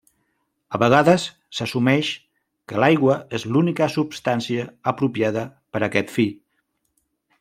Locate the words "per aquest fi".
5.77-6.27